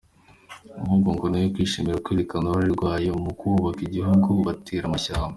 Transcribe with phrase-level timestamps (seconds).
[0.83, 5.29] Ahubwo ngo nayo yishimira kwerekana uruhare rwayo mu kubaka igihugu batera amashyamba.